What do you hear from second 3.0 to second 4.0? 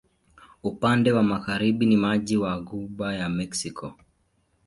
ya Meksiko.